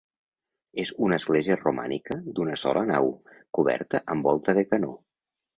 És 0.83 0.91
una 1.07 1.19
església 1.23 1.57
romànica 1.59 2.17
d'una 2.39 2.57
sola 2.63 2.83
nau, 2.93 3.13
coberta 3.59 4.03
amb 4.15 4.31
volta 4.31 4.61
de 4.61 4.69
canó. 4.73 4.91